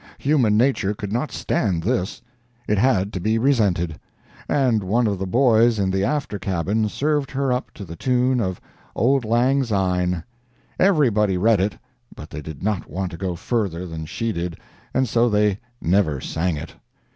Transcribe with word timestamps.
Human 0.17 0.57
nature 0.57 0.95
could 0.95 1.13
not 1.13 1.31
stand 1.31 1.83
this. 1.83 2.23
It 2.67 2.79
had 2.79 3.13
to 3.13 3.19
be 3.19 3.37
resented; 3.37 3.99
and 4.49 4.81
one 4.81 5.05
of 5.05 5.19
the 5.19 5.27
boys 5.27 5.77
in 5.77 5.91
the 5.91 6.03
after 6.03 6.39
cabin 6.39 6.89
served 6.89 7.29
her 7.29 7.53
up 7.53 7.69
to 7.75 7.85
the 7.85 7.95
tune 7.95 8.39
of 8.41 8.59
"Auld 8.95 9.25
Lang 9.25 9.63
Syne." 9.63 10.23
Everybody 10.79 11.37
read 11.37 11.59
it, 11.59 11.77
but 12.15 12.31
they 12.31 12.41
did 12.41 12.63
not 12.63 12.89
want 12.89 13.11
to 13.11 13.17
go 13.17 13.35
further 13.35 13.85
than 13.85 14.07
she 14.07 14.31
did, 14.31 14.57
and 14.91 15.07
so 15.07 15.29
they 15.29 15.59
never 15.79 16.19
sang 16.19 16.57
it. 16.57 16.73